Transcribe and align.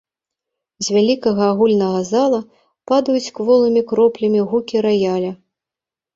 З 0.85 0.95
вялікага 0.95 1.43
агульнага 1.55 1.99
зала 2.11 2.39
падаюць 2.93 3.33
кволымі 3.41 3.81
кроплямі 3.93 4.41
гукі 4.49 4.75
раяля. 4.89 5.31